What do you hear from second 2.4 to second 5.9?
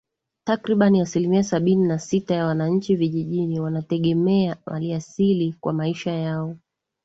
wananchi vijijini wanategemea maliasili kwa